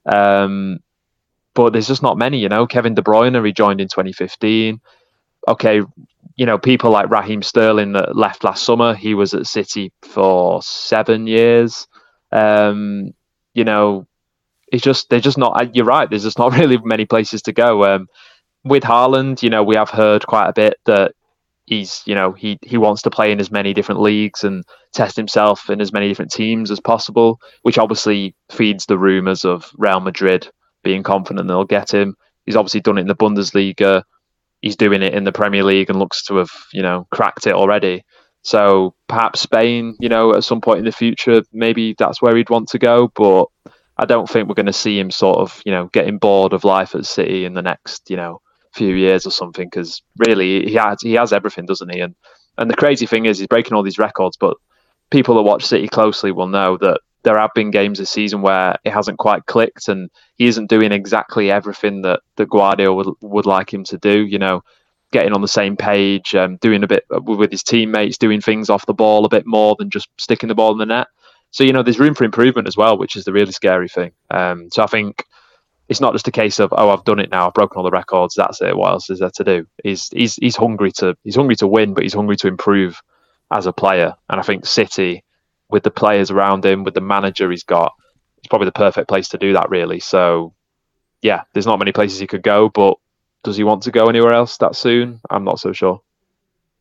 Um, 0.05 0.79
but 1.55 1.73
there's 1.73 1.87
just 1.87 2.03
not 2.03 2.17
many, 2.17 2.37
you 2.37 2.49
know. 2.49 2.67
Kevin 2.67 2.93
De 2.93 3.01
Bruyne 3.01 3.41
rejoined 3.41 3.81
in 3.81 3.87
2015. 3.87 4.79
Okay, 5.49 5.81
you 6.35 6.45
know, 6.45 6.57
people 6.57 6.91
like 6.91 7.09
Raheem 7.09 7.41
Sterling 7.41 7.93
that 7.93 8.15
left 8.15 8.43
last 8.43 8.63
summer, 8.63 8.93
he 8.93 9.13
was 9.13 9.33
at 9.33 9.47
City 9.47 9.91
for 10.03 10.61
seven 10.61 11.27
years. 11.27 11.87
Um, 12.31 13.13
you 13.53 13.63
know, 13.65 14.07
it's 14.71 14.83
just 14.83 15.09
they're 15.09 15.19
just 15.19 15.37
not. 15.37 15.75
You're 15.75 15.85
right. 15.85 16.09
There's 16.09 16.23
just 16.23 16.39
not 16.39 16.53
really 16.57 16.77
many 16.77 17.05
places 17.05 17.41
to 17.43 17.51
go. 17.51 17.83
Um, 17.83 18.07
with 18.63 18.83
Haaland, 18.83 19.41
you 19.43 19.49
know, 19.49 19.63
we 19.63 19.75
have 19.75 19.89
heard 19.89 20.25
quite 20.27 20.47
a 20.47 20.53
bit 20.53 20.75
that 20.85 21.13
he's, 21.65 22.03
you 22.05 22.15
know, 22.15 22.31
he 22.33 22.57
he 22.61 22.77
wants 22.77 23.01
to 23.03 23.09
play 23.09 23.31
in 23.31 23.39
as 23.39 23.51
many 23.51 23.73
different 23.73 24.01
leagues 24.01 24.43
and 24.43 24.63
test 24.93 25.15
himself 25.17 25.69
in 25.69 25.81
as 25.81 25.91
many 25.91 26.07
different 26.07 26.31
teams 26.31 26.71
as 26.71 26.79
possible, 26.79 27.39
which 27.63 27.77
obviously 27.77 28.35
feeds 28.51 28.85
the 28.85 28.97
rumours 28.97 29.45
of 29.45 29.71
Real 29.77 29.99
Madrid 29.99 30.49
being 30.83 31.03
confident 31.03 31.47
they'll 31.47 31.65
get 31.65 31.93
him. 31.93 32.15
He's 32.45 32.55
obviously 32.55 32.81
done 32.81 32.97
it 32.97 33.01
in 33.01 33.07
the 33.07 33.15
Bundesliga. 33.15 34.03
He's 34.61 34.75
doing 34.75 35.01
it 35.01 35.13
in 35.13 35.23
the 35.23 35.31
Premier 35.31 35.63
League 35.63 35.89
and 35.89 35.99
looks 35.99 36.23
to 36.25 36.37
have, 36.37 36.51
you 36.73 36.81
know, 36.81 37.07
cracked 37.11 37.47
it 37.47 37.53
already. 37.53 38.03
So 38.41 38.93
perhaps 39.07 39.41
Spain, 39.41 39.95
you 39.99 40.09
know, 40.09 40.33
at 40.33 40.43
some 40.43 40.61
point 40.61 40.79
in 40.79 40.85
the 40.85 40.91
future, 40.91 41.43
maybe 41.51 41.95
that's 41.97 42.21
where 42.21 42.35
he'd 42.35 42.49
want 42.49 42.69
to 42.69 42.79
go. 42.79 43.11
But 43.15 43.45
I 43.97 44.05
don't 44.05 44.29
think 44.29 44.47
we're 44.47 44.55
going 44.55 44.65
to 44.65 44.73
see 44.73 44.99
him 44.99 45.11
sort 45.11 45.39
of, 45.39 45.61
you 45.65 45.71
know, 45.71 45.87
getting 45.87 46.17
bored 46.17 46.53
of 46.53 46.63
life 46.63 46.95
at 46.95 47.05
City 47.05 47.45
in 47.45 47.53
the 47.53 47.61
next, 47.61 48.09
you 48.09 48.15
know, 48.15 48.41
few 48.73 48.95
years 48.95 49.25
or 49.25 49.31
something. 49.31 49.67
Because 49.67 50.01
really, 50.17 50.65
he 50.65 50.73
has 50.75 51.01
he 51.01 51.13
has 51.13 51.33
everything, 51.33 51.65
doesn't 51.65 51.93
he? 51.93 51.99
And 51.99 52.15
and 52.57 52.69
the 52.69 52.75
crazy 52.75 53.05
thing 53.05 53.25
is, 53.25 53.39
he's 53.39 53.47
breaking 53.47 53.73
all 53.73 53.83
these 53.83 53.99
records. 53.99 54.37
But 54.37 54.57
people 55.11 55.35
that 55.35 55.43
watch 55.43 55.65
City 55.65 55.87
closely 55.87 56.31
will 56.31 56.47
know 56.47 56.77
that 56.77 57.01
there 57.23 57.37
have 57.37 57.51
been 57.53 57.71
games 57.71 57.99
this 57.99 58.09
season 58.09 58.41
where 58.41 58.77
it 58.83 58.91
hasn't 58.91 59.19
quite 59.19 59.45
clicked, 59.45 59.87
and 59.87 60.09
he 60.35 60.47
isn't 60.47 60.69
doing 60.69 60.91
exactly 60.91 61.51
everything 61.51 62.01
that 62.03 62.21
the 62.35 62.45
Guardiola 62.45 62.95
would 62.95 63.15
would 63.21 63.45
like 63.45 63.73
him 63.73 63.83
to 63.85 63.97
do. 63.97 64.25
You 64.25 64.39
know, 64.39 64.63
getting 65.11 65.33
on 65.33 65.41
the 65.41 65.47
same 65.47 65.75
page, 65.75 66.35
um, 66.35 66.57
doing 66.57 66.83
a 66.83 66.87
bit 66.87 67.05
with 67.09 67.51
his 67.51 67.63
teammates, 67.63 68.17
doing 68.17 68.41
things 68.41 68.69
off 68.69 68.85
the 68.85 68.93
ball 68.93 69.25
a 69.25 69.29
bit 69.29 69.45
more 69.45 69.75
than 69.77 69.89
just 69.89 70.09
sticking 70.17 70.49
the 70.49 70.55
ball 70.55 70.71
in 70.71 70.77
the 70.77 70.85
net. 70.85 71.07
So 71.51 71.63
you 71.63 71.73
know, 71.73 71.83
there's 71.83 71.99
room 71.99 72.15
for 72.15 72.23
improvement 72.23 72.67
as 72.67 72.77
well, 72.77 72.97
which 72.97 73.15
is 73.15 73.25
the 73.25 73.33
really 73.33 73.51
scary 73.51 73.89
thing. 73.89 74.11
Um, 74.29 74.69
so 74.71 74.83
I 74.83 74.87
think 74.87 75.25
it's 75.89 76.01
not 76.01 76.13
just 76.13 76.27
a 76.27 76.31
case 76.31 76.59
of 76.59 76.71
oh, 76.71 76.89
I've 76.89 77.03
done 77.03 77.19
it 77.19 77.31
now, 77.31 77.47
I've 77.47 77.53
broken 77.53 77.77
all 77.77 77.83
the 77.83 77.91
records, 77.91 78.35
that's 78.35 78.61
it. 78.61 78.77
What 78.77 78.91
else 78.91 79.09
is 79.09 79.19
there 79.19 79.31
to 79.31 79.43
do? 79.43 79.67
He's 79.83 80.09
he's 80.09 80.35
he's 80.35 80.55
hungry 80.55 80.91
to 80.93 81.17
he's 81.23 81.35
hungry 81.35 81.55
to 81.57 81.67
win, 81.67 81.93
but 81.93 82.03
he's 82.03 82.13
hungry 82.13 82.37
to 82.37 82.47
improve 82.47 83.01
as 83.51 83.65
a 83.65 83.73
player. 83.73 84.15
And 84.29 84.39
I 84.39 84.43
think 84.43 84.65
City, 84.65 85.23
with 85.69 85.83
the 85.83 85.91
players 85.91 86.31
around 86.31 86.65
him, 86.65 86.83
with 86.83 86.93
the 86.93 87.01
manager 87.01 87.49
he's 87.51 87.63
got, 87.63 87.93
it's 88.37 88.47
probably 88.47 88.65
the 88.65 88.71
perfect 88.71 89.07
place 89.07 89.29
to 89.29 89.37
do 89.37 89.53
that. 89.53 89.69
Really. 89.69 89.99
So 89.99 90.53
yeah, 91.21 91.43
there's 91.53 91.67
not 91.67 91.79
many 91.79 91.91
places 91.91 92.19
he 92.19 92.27
could 92.27 92.43
go, 92.43 92.69
but 92.69 92.97
does 93.43 93.57
he 93.57 93.63
want 93.63 93.83
to 93.83 93.91
go 93.91 94.07
anywhere 94.07 94.33
else 94.33 94.57
that 94.57 94.75
soon? 94.75 95.21
I'm 95.29 95.43
not 95.43 95.59
so 95.59 95.73
sure. 95.73 96.01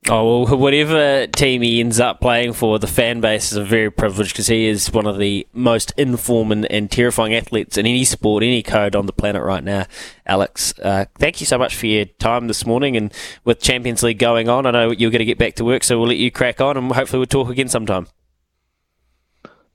Oh 0.09 0.45
well, 0.45 0.59
whatever 0.59 1.27
team 1.27 1.63
he 1.63 1.81
ends 1.81 1.99
up 1.99 2.21
playing 2.21 2.53
for, 2.53 2.79
the 2.79 2.87
fan 2.87 3.21
base 3.21 3.51
is 3.51 3.59
a 3.59 3.65
very 3.65 3.91
privileged 3.91 4.33
because 4.33 4.47
he 4.47 4.67
is 4.67 4.93
one 4.93 5.07
of 5.07 5.19
the 5.19 5.47
most 5.53 5.93
informed 5.97 6.53
and, 6.53 6.67
and, 6.71 6.91
terrifying 6.91 7.35
athletes 7.35 7.77
in 7.77 7.85
any 7.85 8.05
sport, 8.05 8.45
any 8.45 8.63
code 8.63 8.95
on 8.95 9.07
the 9.07 9.13
planet 9.13 9.43
right 9.43 9.65
now. 9.65 9.87
Alex, 10.25 10.73
uh, 10.79 11.07
thank 11.17 11.41
you 11.41 11.47
so 11.47 11.59
much 11.59 11.75
for 11.75 11.87
your 11.87 12.05
time 12.05 12.47
this 12.47 12.65
morning, 12.65 12.97
and 12.97 13.13
with 13.45 13.61
Champions 13.61 14.03
League 14.03 14.19
going 14.19 14.49
on, 14.49 14.67
I 14.67 14.71
know 14.71 14.91
you're 14.93 15.11
going 15.11 15.19
to 15.19 15.25
get 15.25 15.39
back 15.39 15.55
to 15.57 15.65
work, 15.65 15.83
so 15.83 15.99
we'll 15.99 16.09
let 16.09 16.17
you 16.17 16.31
crack 16.31 16.61
on, 16.61 16.77
and 16.77 16.93
hopefully 16.93 17.19
we'll 17.19 17.27
talk 17.27 17.51
again 17.51 17.69
sometime. 17.69 18.07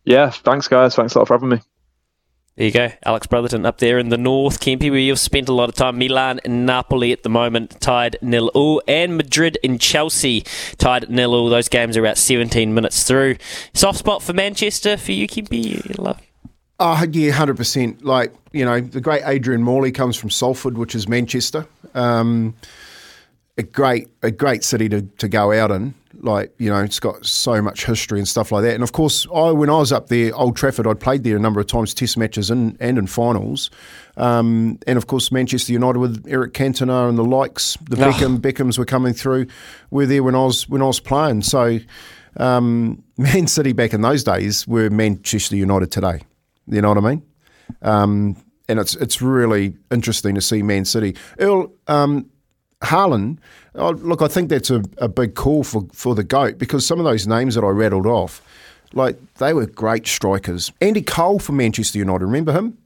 Yeah, 0.05 0.29
thanks 0.29 0.67
guys. 0.67 0.95
Thanks 0.95 1.15
a 1.15 1.19
lot 1.19 1.27
for 1.27 1.35
having 1.35 1.49
me. 1.49 1.59
There 2.55 2.67
you 2.67 2.71
go, 2.71 2.91
Alex 3.03 3.25
Brotherton 3.25 3.65
up 3.65 3.79
there 3.79 3.97
in 3.97 4.09
the 4.09 4.17
north, 4.17 4.59
Kempy, 4.59 4.91
where 4.91 4.99
you've 4.99 5.17
spent 5.17 5.49
a 5.49 5.53
lot 5.53 5.69
of 5.69 5.75
time. 5.75 5.97
Milan 5.97 6.39
and 6.45 6.67
Napoli 6.67 7.11
at 7.11 7.23
the 7.23 7.29
moment 7.29 7.81
tied 7.81 8.15
nil 8.21 8.51
all, 8.53 8.79
and 8.87 9.17
Madrid 9.17 9.57
and 9.63 9.81
Chelsea 9.81 10.41
tied 10.77 11.09
nil 11.09 11.33
all. 11.33 11.49
Those 11.49 11.67
games 11.67 11.97
are 11.97 12.01
about 12.01 12.19
17 12.19 12.71
minutes 12.71 13.05
through. 13.05 13.37
Soft 13.73 13.97
spot 13.97 14.21
for 14.21 14.33
Manchester 14.33 14.97
for 14.97 15.13
you, 15.13 15.27
Kempy. 15.27 15.83
You 15.83 15.95
love. 15.97 16.21
Oh, 16.79 17.03
yeah, 17.11 17.31
100%. 17.31 18.03
Like, 18.03 18.31
you 18.51 18.65
know, 18.65 18.81
the 18.81 19.01
great 19.01 19.23
Adrian 19.25 19.63
Morley 19.63 19.91
comes 19.91 20.15
from 20.15 20.29
Salford, 20.29 20.77
which 20.77 20.93
is 20.93 21.07
Manchester. 21.07 21.65
Um, 21.95 22.53
a 23.57 23.63
great, 23.63 24.07
a 24.21 24.31
great 24.31 24.63
city 24.63 24.89
to, 24.89 25.01
to 25.01 25.27
go 25.27 25.51
out 25.51 25.71
in. 25.71 25.93
Like, 26.19 26.53
you 26.57 26.69
know, 26.69 26.81
it's 26.81 26.99
got 26.99 27.25
so 27.25 27.61
much 27.61 27.85
history 27.85 28.19
and 28.19 28.27
stuff 28.27 28.51
like 28.51 28.63
that. 28.63 28.75
And 28.75 28.83
of 28.83 28.93
course, 28.93 29.27
I 29.33 29.51
when 29.51 29.69
I 29.69 29.77
was 29.77 29.91
up 29.91 30.07
there, 30.07 30.33
Old 30.35 30.55
Trafford, 30.55 30.87
I'd 30.87 30.99
played 30.99 31.23
there 31.23 31.35
a 31.35 31.39
number 31.39 31.59
of 31.59 31.67
times, 31.67 31.93
test 31.93 32.17
matches 32.17 32.49
and, 32.49 32.77
and 32.79 32.97
in 32.97 33.07
finals. 33.07 33.69
Um, 34.15 34.79
and 34.87 34.97
of 34.97 35.07
course, 35.07 35.31
Manchester 35.31 35.73
United 35.73 35.99
with 35.99 36.25
Eric 36.27 36.53
Cantona 36.53 37.09
and 37.09 37.17
the 37.17 37.25
likes, 37.25 37.77
the 37.89 37.97
oh. 37.97 38.11
Beckham, 38.11 38.37
Beckhams 38.39 38.77
were 38.77 38.85
coming 38.85 39.13
through, 39.13 39.47
were 39.89 40.05
there 40.05 40.23
when 40.23 40.35
I 40.35 40.43
was 40.43 40.69
when 40.69 40.81
I 40.81 40.85
was 40.85 40.99
playing. 40.99 41.41
So 41.41 41.79
um, 42.37 43.03
Man 43.17 43.47
City 43.47 43.73
back 43.73 43.93
in 43.93 44.01
those 44.01 44.23
days 44.23 44.67
were 44.67 44.89
Manchester 44.89 45.55
United 45.55 45.91
today. 45.91 46.21
You 46.67 46.81
know 46.81 46.89
what 46.89 46.97
I 46.99 47.01
mean? 47.01 47.23
Um, 47.81 48.43
and 48.69 48.79
it's 48.79 48.95
it's 48.95 49.21
really 49.21 49.75
interesting 49.91 50.35
to 50.35 50.41
see 50.41 50.63
Man 50.63 50.85
City. 50.85 51.15
Earl, 51.39 51.73
um, 51.87 52.29
Haaland, 52.83 53.37
oh, 53.75 53.91
look, 53.91 54.21
I 54.21 54.27
think 54.27 54.49
that's 54.49 54.69
a, 54.69 54.83
a 54.97 55.07
big 55.07 55.35
call 55.35 55.63
for, 55.63 55.87
for 55.93 56.15
the 56.15 56.23
GOAT 56.23 56.57
because 56.57 56.85
some 56.85 56.99
of 56.99 57.05
those 57.05 57.27
names 57.27 57.55
that 57.55 57.63
I 57.63 57.69
rattled 57.69 58.05
off, 58.05 58.41
like 58.93 59.17
they 59.35 59.53
were 59.53 59.65
great 59.65 60.05
strikers. 60.07 60.71
Andy 60.81 61.01
Cole 61.01 61.39
for 61.39 61.53
Manchester 61.53 61.97
United, 61.97 62.25
remember 62.25 62.51
him? 62.51 62.77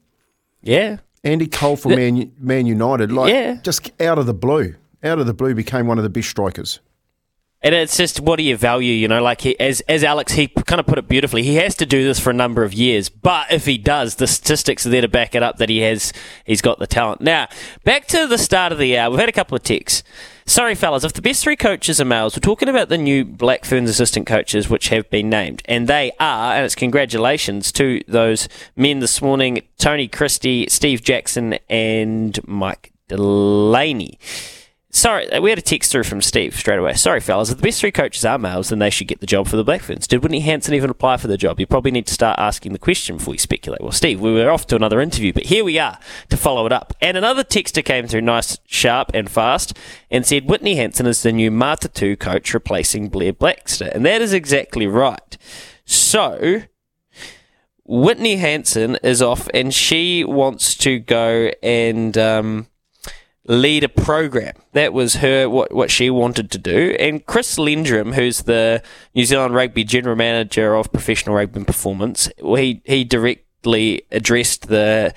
Yeah. 0.62 0.98
Andy 1.24 1.46
Cole 1.46 1.76
for 1.76 1.88
the, 1.88 1.96
Man, 1.96 2.32
Man 2.38 2.66
United, 2.66 3.12
like 3.12 3.32
yeah. 3.32 3.58
just 3.62 3.90
out 4.00 4.18
of 4.18 4.26
the 4.26 4.34
blue, 4.34 4.74
out 5.02 5.18
of 5.18 5.26
the 5.26 5.34
blue 5.34 5.54
became 5.54 5.86
one 5.86 5.98
of 5.98 6.04
the 6.04 6.10
best 6.10 6.28
strikers. 6.28 6.80
And 7.60 7.74
it's 7.74 7.96
just 7.96 8.20
what 8.20 8.36
do 8.36 8.44
you 8.44 8.56
value? 8.56 8.92
You 8.92 9.08
know, 9.08 9.20
like 9.20 9.40
he, 9.40 9.58
as 9.58 9.80
as 9.82 10.04
Alex 10.04 10.32
he 10.32 10.46
kind 10.46 10.78
of 10.78 10.86
put 10.86 10.98
it 10.98 11.08
beautifully. 11.08 11.42
He 11.42 11.56
has 11.56 11.74
to 11.76 11.86
do 11.86 12.04
this 12.04 12.20
for 12.20 12.30
a 12.30 12.34
number 12.34 12.62
of 12.62 12.72
years, 12.72 13.08
but 13.08 13.50
if 13.50 13.66
he 13.66 13.78
does, 13.78 14.14
the 14.14 14.28
statistics 14.28 14.86
are 14.86 14.90
there 14.90 15.00
to 15.00 15.08
back 15.08 15.34
it 15.34 15.42
up 15.42 15.56
that 15.56 15.68
he 15.68 15.80
has. 15.80 16.12
He's 16.44 16.62
got 16.62 16.78
the 16.78 16.86
talent. 16.86 17.20
Now, 17.20 17.48
back 17.82 18.06
to 18.08 18.28
the 18.28 18.38
start 18.38 18.70
of 18.70 18.78
the 18.78 18.96
hour. 18.96 19.10
We've 19.10 19.18
had 19.18 19.28
a 19.28 19.32
couple 19.32 19.56
of 19.56 19.64
texts. 19.64 20.04
Sorry, 20.46 20.74
fellas, 20.74 21.04
if 21.04 21.12
the 21.12 21.20
best 21.20 21.42
three 21.42 21.56
coaches 21.56 22.00
are 22.00 22.06
males, 22.06 22.34
we're 22.34 22.40
talking 22.40 22.70
about 22.70 22.88
the 22.88 22.96
new 22.96 23.24
Black 23.24 23.66
Ferns 23.66 23.90
assistant 23.90 24.26
coaches 24.26 24.70
which 24.70 24.88
have 24.88 25.10
been 25.10 25.28
named. 25.28 25.60
And 25.66 25.88
they 25.88 26.12
are, 26.18 26.54
and 26.54 26.64
it's 26.64 26.74
congratulations 26.74 27.70
to 27.72 28.02
those 28.08 28.48
men 28.74 29.00
this 29.00 29.20
morning 29.20 29.62
Tony 29.78 30.08
Christie, 30.08 30.66
Steve 30.70 31.02
Jackson, 31.02 31.58
and 31.68 32.38
Mike 32.46 32.92
Delaney. 33.08 34.18
Sorry, 34.98 35.30
uh, 35.30 35.40
we 35.40 35.50
had 35.50 35.60
a 35.60 35.62
text 35.62 35.92
through 35.92 36.02
from 36.02 36.20
Steve 36.20 36.56
straight 36.56 36.80
away. 36.80 36.94
Sorry, 36.94 37.20
fellas, 37.20 37.52
if 37.52 37.58
the 37.58 37.62
best 37.62 37.80
three 37.80 37.92
coaches 37.92 38.24
are 38.24 38.36
males, 38.36 38.70
then 38.70 38.80
they 38.80 38.90
should 38.90 39.06
get 39.06 39.20
the 39.20 39.26
job 39.26 39.46
for 39.46 39.56
the 39.56 39.62
Black 39.62 39.82
Ferns. 39.82 40.08
Did 40.08 40.24
Whitney 40.24 40.40
Hansen 40.40 40.74
even 40.74 40.90
apply 40.90 41.18
for 41.18 41.28
the 41.28 41.36
job? 41.36 41.60
You 41.60 41.68
probably 41.68 41.92
need 41.92 42.08
to 42.08 42.12
start 42.12 42.36
asking 42.36 42.72
the 42.72 42.80
question 42.80 43.16
before 43.16 43.32
you 43.32 43.38
speculate. 43.38 43.80
Well, 43.80 43.92
Steve, 43.92 44.20
we 44.20 44.32
were 44.32 44.50
off 44.50 44.66
to 44.66 44.74
another 44.74 45.00
interview, 45.00 45.32
but 45.32 45.44
here 45.44 45.62
we 45.62 45.78
are 45.78 46.00
to 46.30 46.36
follow 46.36 46.66
it 46.66 46.72
up. 46.72 46.94
And 47.00 47.16
another 47.16 47.44
texter 47.44 47.84
came 47.84 48.08
through 48.08 48.22
nice, 48.22 48.58
sharp, 48.66 49.12
and 49.14 49.30
fast 49.30 49.78
and 50.10 50.26
said 50.26 50.50
Whitney 50.50 50.74
Hansen 50.74 51.06
is 51.06 51.22
the 51.22 51.30
new 51.30 51.52
Matatu 51.52 52.18
coach 52.18 52.52
replacing 52.52 53.08
Blair 53.08 53.32
Baxter. 53.32 53.92
And 53.94 54.04
that 54.04 54.20
is 54.20 54.32
exactly 54.32 54.88
right. 54.88 55.38
So, 55.84 56.62
Whitney 57.84 58.38
Hansen 58.38 58.96
is 59.04 59.22
off 59.22 59.48
and 59.54 59.72
she 59.72 60.24
wants 60.24 60.76
to 60.78 60.98
go 60.98 61.52
and. 61.62 62.18
Um, 62.18 62.66
lead 63.48 63.82
a 63.82 63.88
program. 63.88 64.54
That 64.72 64.92
was 64.92 65.16
her 65.16 65.48
what 65.48 65.74
what 65.74 65.90
she 65.90 66.10
wanted 66.10 66.50
to 66.52 66.58
do. 66.58 66.94
And 67.00 67.24
Chris 67.26 67.56
Lendrum, 67.56 68.14
who's 68.14 68.42
the 68.42 68.82
New 69.14 69.24
Zealand 69.24 69.54
Rugby 69.54 69.82
General 69.82 70.14
Manager 70.14 70.76
of 70.76 70.92
Professional 70.92 71.34
Rugby 71.34 71.64
Performance, 71.64 72.28
he 72.38 72.82
he 72.84 73.02
directly 73.02 74.02
addressed 74.12 74.68
the 74.68 75.14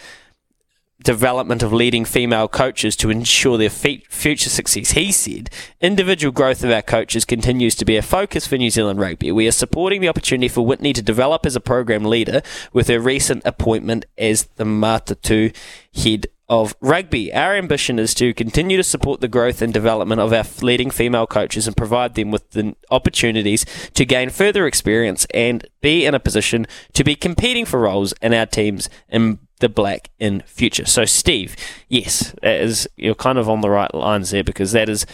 development 1.03 1.63
of 1.63 1.73
leading 1.73 2.05
female 2.05 2.47
coaches 2.47 2.95
to 2.95 3.09
ensure 3.09 3.57
their 3.57 3.69
future 3.69 4.49
success. 4.49 4.91
He 4.91 5.11
said, 5.11 5.49
individual 5.79 6.31
growth 6.31 6.63
of 6.63 6.69
our 6.69 6.83
coaches 6.83 7.25
continues 7.25 7.75
to 7.75 7.85
be 7.85 7.97
a 7.97 8.03
focus 8.03 8.45
for 8.45 8.57
New 8.57 8.69
Zealand 8.69 8.99
Rugby. 8.99 9.31
We 9.31 9.47
are 9.47 9.51
supporting 9.51 10.01
the 10.01 10.09
opportunity 10.09 10.47
for 10.47 10.63
Whitney 10.63 10.93
to 10.93 11.01
develop 11.01 11.45
as 11.45 11.55
a 11.55 11.59
program 11.59 12.05
leader 12.05 12.43
with 12.71 12.87
her 12.87 12.99
recent 12.99 13.41
appointment 13.45 14.05
as 14.17 14.43
the 14.57 14.63
Matatu 14.63 15.55
head 15.95 16.27
of 16.51 16.75
rugby. 16.81 17.33
Our 17.33 17.55
ambition 17.55 17.97
is 17.97 18.13
to 18.15 18.33
continue 18.33 18.75
to 18.75 18.83
support 18.83 19.21
the 19.21 19.29
growth 19.29 19.61
and 19.61 19.73
development 19.73 20.19
of 20.19 20.33
our 20.33 20.43
leading 20.61 20.91
female 20.91 21.25
coaches 21.25 21.65
and 21.65 21.77
provide 21.77 22.15
them 22.15 22.29
with 22.29 22.51
the 22.51 22.75
opportunities 22.91 23.65
to 23.93 24.03
gain 24.03 24.29
further 24.29 24.67
experience 24.67 25.25
and 25.33 25.65
be 25.79 26.05
in 26.05 26.13
a 26.13 26.19
position 26.19 26.67
to 26.91 27.05
be 27.05 27.15
competing 27.15 27.63
for 27.63 27.79
roles 27.79 28.13
in 28.21 28.33
our 28.33 28.45
teams 28.45 28.89
in 29.07 29.39
the 29.61 29.69
black 29.69 30.09
in 30.19 30.41
future. 30.41 30.85
So, 30.85 31.05
Steve, 31.05 31.55
yes, 31.87 32.35
is, 32.43 32.85
you're 32.97 33.15
kind 33.15 33.37
of 33.37 33.47
on 33.47 33.61
the 33.61 33.69
right 33.69 33.93
lines 33.95 34.31
there 34.31 34.43
because 34.43 34.73
that 34.73 34.89
is 34.89 35.05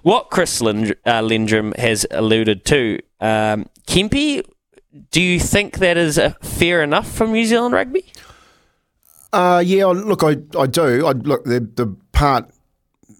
what 0.00 0.30
Chris 0.30 0.62
Lind, 0.62 0.96
uh, 1.04 1.20
Lendrum 1.20 1.76
has 1.76 2.06
alluded 2.10 2.64
to. 2.66 3.00
Um, 3.20 3.68
do 5.10 5.20
you 5.20 5.40
think 5.40 5.78
that 5.78 5.98
is 5.98 6.18
fair 6.40 6.82
enough 6.82 7.10
from 7.10 7.32
New 7.32 7.44
Zealand 7.44 7.74
rugby? 7.74 8.10
Uh, 9.32 9.62
yeah, 9.64 9.86
look, 9.86 10.22
I, 10.22 10.36
I 10.58 10.66
do. 10.66 11.06
I, 11.06 11.12
look, 11.12 11.44
the, 11.44 11.60
the 11.60 11.94
part 12.12 12.50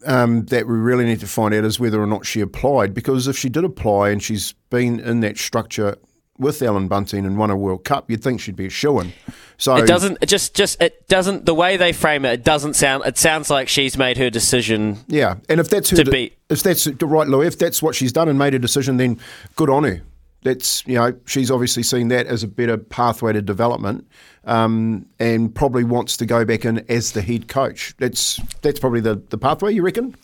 um, 0.06 0.46
that 0.46 0.66
we 0.66 0.74
really 0.74 1.04
need 1.04 1.20
to 1.20 1.26
find 1.26 1.52
out 1.52 1.64
is 1.64 1.78
whether 1.80 2.00
or 2.00 2.06
not 2.06 2.24
she 2.24 2.40
applied, 2.40 2.94
because 2.94 3.28
if 3.28 3.36
she 3.36 3.48
did 3.48 3.64
apply 3.64 4.10
and 4.10 4.22
she's 4.22 4.52
been 4.70 5.00
in 5.00 5.20
that 5.20 5.36
structure 5.36 5.96
with 6.38 6.62
Allan 6.62 6.86
Bunting 6.86 7.24
and 7.24 7.38
won 7.38 7.50
a 7.50 7.56
World 7.56 7.84
Cup, 7.84 8.10
you'd 8.10 8.22
think 8.22 8.40
she'd 8.40 8.56
be 8.56 8.66
a 8.66 8.70
shoo-in. 8.70 9.12
So 9.58 9.74
it 9.76 9.86
doesn't. 9.86 10.18
It 10.20 10.26
just, 10.26 10.54
just 10.54 10.80
it 10.82 11.08
doesn't. 11.08 11.46
The 11.46 11.54
way 11.54 11.78
they 11.78 11.92
frame 11.92 12.26
it, 12.26 12.32
it 12.32 12.44
doesn't 12.44 12.74
sound. 12.74 13.04
It 13.06 13.16
sounds 13.16 13.48
like 13.48 13.68
she's 13.68 13.96
made 13.96 14.18
her 14.18 14.28
decision. 14.28 14.98
Yeah, 15.08 15.36
and 15.48 15.60
if 15.60 15.70
that's 15.70 15.88
her, 15.90 15.96
to 15.96 16.10
be, 16.10 16.34
if 16.50 16.62
that's 16.62 16.86
right, 16.86 17.26
Lou, 17.26 17.42
if 17.42 17.58
that's 17.58 17.82
what 17.82 17.94
she's 17.94 18.12
done 18.12 18.28
and 18.28 18.38
made 18.38 18.54
a 18.54 18.58
decision, 18.58 18.98
then 18.98 19.18
good 19.56 19.70
on 19.70 19.84
her. 19.84 20.02
That's 20.46 20.86
you 20.86 20.94
know 20.94 21.12
she's 21.26 21.50
obviously 21.50 21.82
seen 21.82 22.06
that 22.08 22.28
as 22.28 22.44
a 22.44 22.46
better 22.46 22.78
pathway 22.78 23.32
to 23.32 23.42
development, 23.42 24.06
um, 24.44 25.06
and 25.18 25.52
probably 25.52 25.82
wants 25.82 26.16
to 26.18 26.26
go 26.26 26.44
back 26.44 26.64
in 26.64 26.84
as 26.88 27.10
the 27.10 27.20
head 27.20 27.48
coach. 27.48 27.94
That's 27.98 28.40
that's 28.62 28.78
probably 28.78 29.00
the, 29.00 29.16
the 29.16 29.38
pathway 29.38 29.72
you 29.74 29.82
reckon. 29.82 30.14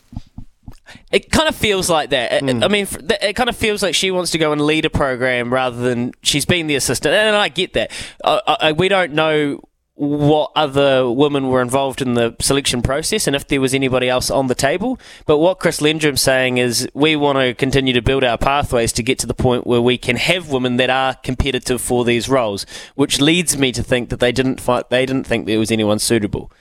It 1.11 1.29
kind 1.29 1.49
of 1.49 1.55
feels 1.55 1.89
like 1.89 2.11
that. 2.11 2.41
Mm. 2.41 2.63
I 2.63 2.67
mean, 2.69 2.87
it 3.21 3.33
kind 3.33 3.49
of 3.49 3.57
feels 3.57 3.83
like 3.83 3.95
she 3.95 4.11
wants 4.11 4.31
to 4.31 4.37
go 4.37 4.53
and 4.53 4.61
lead 4.61 4.85
a 4.85 4.89
program 4.89 5.51
rather 5.51 5.75
than 5.75 6.13
she's 6.21 6.45
been 6.45 6.67
the 6.67 6.75
assistant. 6.75 7.13
And 7.13 7.35
I 7.35 7.49
get 7.49 7.73
that. 7.73 7.91
I, 8.23 8.57
I, 8.61 8.71
we 8.71 8.87
don't 8.87 9.11
know 9.11 9.59
what 9.95 10.51
other 10.55 11.09
women 11.09 11.49
were 11.49 11.61
involved 11.61 12.01
in 12.01 12.15
the 12.15 12.35
selection 12.41 12.81
process 12.81 13.27
and 13.27 13.35
if 13.35 13.47
there 13.47 13.61
was 13.61 13.75
anybody 13.75 14.09
else 14.09 14.31
on 14.31 14.47
the 14.47 14.55
table. 14.55 14.99
But 15.27 15.37
what 15.37 15.59
Chris 15.59 15.81
Lendrum's 15.81 16.21
saying 16.21 16.57
is 16.57 16.89
we 16.95 17.15
want 17.15 17.37
to 17.37 17.53
continue 17.53 17.93
to 17.93 18.01
build 18.01 18.23
our 18.23 18.37
pathways 18.37 18.91
to 18.93 19.03
get 19.03 19.19
to 19.19 19.27
the 19.27 19.35
point 19.35 19.67
where 19.67 19.81
we 19.81 19.99
can 19.99 20.15
have 20.15 20.49
women 20.49 20.77
that 20.77 20.89
are 20.89 21.13
competitive 21.13 21.79
for 21.79 22.03
these 22.05 22.27
roles, 22.27 22.65
which 22.95 23.21
leads 23.21 23.55
me 23.55 23.71
to 23.71 23.83
think 23.83 24.09
that 24.09 24.19
they 24.19 24.31
didn't 24.31 24.59
fight, 24.59 24.89
they 24.89 25.05
didn't 25.05 25.27
think 25.27 25.45
there 25.45 25.59
was 25.59 25.71
anyone 25.71 25.99
suitable. 25.99 26.51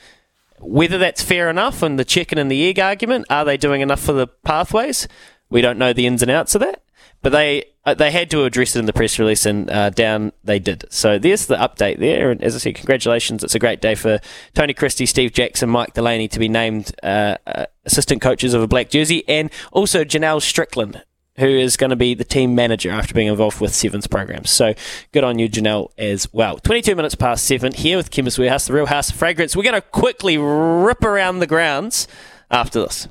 Whether 0.61 0.99
that's 0.99 1.23
fair 1.23 1.49
enough 1.49 1.83
and 1.83 1.99
the 1.99 2.05
chicken 2.05 2.39
and 2.39 2.51
the 2.51 2.69
egg 2.69 2.79
argument, 2.79 3.27
are 3.31 3.45
they 3.45 3.57
doing 3.57 3.81
enough 3.81 4.01
for 4.01 4.13
the 4.13 4.27
pathways? 4.27 5.09
We 5.49 5.63
don't 5.63 5.79
know 5.79 5.93
the 5.93 6.07
ins 6.07 6.23
and 6.23 6.31
outs 6.31 6.55
of 6.55 6.61
that. 6.61 6.82
But 7.23 7.33
they 7.33 7.65
uh, 7.85 7.95
they 7.95 8.11
had 8.11 8.31
to 8.31 8.45
address 8.45 8.77
it 8.77 8.81
in 8.81 8.87
the 8.87 8.93
press 8.93 9.19
release, 9.19 9.47
and 9.47 9.71
uh, 9.71 9.91
down 9.91 10.33
they 10.45 10.59
did. 10.59 10.85
So 10.91 11.19
there's 11.19 11.47
the 11.47 11.57
update 11.57 11.99
there. 11.99 12.31
And 12.31 12.43
as 12.43 12.55
I 12.55 12.59
said, 12.59 12.75
congratulations! 12.75 13.43
It's 13.43 13.55
a 13.55 13.59
great 13.59 13.81
day 13.81 13.95
for 13.95 14.21
Tony 14.55 14.75
Christie, 14.75 15.07
Steve 15.07 15.33
Jackson, 15.33 15.69
Mike 15.69 15.95
Delaney 15.95 16.29
to 16.29 16.39
be 16.39 16.49
named 16.49 16.93
uh, 17.03 17.37
uh 17.47 17.67
assistant 17.85 18.23
coaches 18.23 18.55
of 18.55 18.63
a 18.63 18.69
black 18.69 18.91
jersey, 18.91 19.25
and 19.29 19.51
also 19.73 20.05
Janelle 20.05 20.43
Strickland, 20.43 21.03
who 21.39 21.47
is 21.47 21.77
going 21.77 21.91
to 21.91 21.97
be 21.97 22.15
the 22.15 22.25
team 22.25 22.55
manager 22.55 22.91
after 22.91 23.15
being 23.15 23.29
involved 23.29 23.61
with 23.61 23.75
Sevens 23.75 24.07
programs. 24.07 24.51
So 24.51 24.75
good 25.13 25.25
on 25.25 25.39
you, 25.39 25.49
Janelle, 25.49 25.91
as 25.99 26.33
well. 26.33 26.59
22 26.59 26.95
minutes 26.95 27.15
past 27.15 27.45
seven 27.45 27.73
here 27.73 27.97
with 27.97 28.11
Chemist 28.11 28.39
Warehouse, 28.39 28.67
the 28.67 28.75
real 28.75 28.87
house 28.87 29.11
of 29.11 29.17
fragrance. 29.17 29.57
We're 29.57 29.63
going 29.63 29.75
to 29.75 29.81
quickly 29.81 30.39
rip 30.39 31.03
around 31.03 31.39
the 31.39 31.47
grounds 31.47 32.07
after 32.51 32.81
this. 32.81 33.09